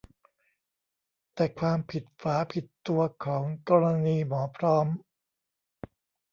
[1.33, 4.87] แต่ความผิดฝาผิดตัวของกรณีหมอพร้อม